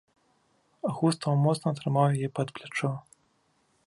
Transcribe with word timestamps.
Густаў 1.01 1.33
моцна 1.43 1.69
трымаў 1.79 2.07
яе 2.17 2.29
пад 2.39 2.47
плячо. 2.57 2.89